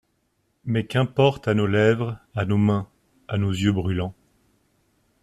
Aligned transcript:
Mais 0.65 0.87
qu'importe 0.87 1.47
à 1.47 1.53
nos 1.53 1.67
lèvres, 1.67 2.17
à 2.33 2.45
nos 2.45 2.57
mains, 2.57 2.89
à 3.27 3.37
nos 3.37 3.51
yeux 3.51 3.71
brûlants? 3.71 4.15